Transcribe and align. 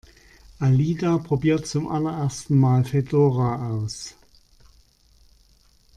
Alida 0.57 1.19
probiert 1.19 1.67
zum 1.67 1.87
allerersten 1.87 2.57
Mal 2.57 2.83
Fedora 2.85 3.69
aus. 3.69 4.15